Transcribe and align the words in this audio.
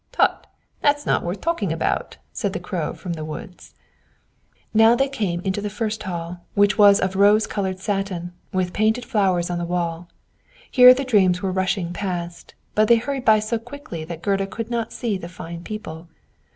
"Tut! 0.11 0.47
that's 0.81 1.05
not 1.05 1.23
worth 1.23 1.41
talking 1.41 1.71
about," 1.71 2.17
said 2.33 2.53
the 2.53 2.59
Crow 2.59 2.91
from 2.93 3.13
the 3.13 3.23
woods. 3.23 3.75
Now 4.73 4.95
they 4.95 5.07
came 5.07 5.41
into 5.41 5.61
the 5.61 5.69
first 5.69 6.01
hall, 6.01 6.43
which 6.55 6.75
was 6.75 6.99
of 6.99 7.15
rose 7.15 7.45
colored 7.45 7.77
satin, 7.77 8.33
with 8.51 8.73
painted 8.73 9.05
flowers 9.05 9.51
on 9.51 9.59
the 9.59 9.63
wall. 9.65 10.09
Here 10.71 10.95
the 10.95 11.05
dreams 11.05 11.43
were 11.43 11.51
rushing 11.51 11.93
past, 11.93 12.55
but 12.73 12.87
they 12.87 12.95
hurried 12.97 13.25
by 13.25 13.37
so 13.37 13.59
quickly 13.59 14.03
that 14.05 14.23
Gerda 14.23 14.47
could 14.47 14.71
not 14.71 14.91
see 14.91 15.19
the 15.19 15.29
fine 15.29 15.61
people. 15.63 16.07